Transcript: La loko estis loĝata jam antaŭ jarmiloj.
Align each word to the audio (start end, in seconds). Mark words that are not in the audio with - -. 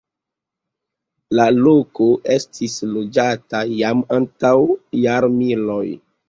La 1.39 1.43
loko 1.57 2.07
estis 2.37 2.79
loĝata 2.95 3.61
jam 3.83 4.03
antaŭ 4.19 4.55
jarmiloj. 5.05 5.85